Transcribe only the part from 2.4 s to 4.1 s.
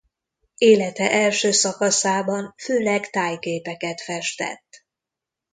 főleg tájképeket